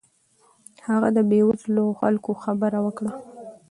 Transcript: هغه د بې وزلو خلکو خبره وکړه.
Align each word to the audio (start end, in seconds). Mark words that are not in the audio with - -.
هغه 0.87 1.07
د 1.17 1.19
بې 1.29 1.39
وزلو 1.49 1.85
خلکو 1.99 2.31
خبره 2.43 2.79
وکړه. 2.85 3.11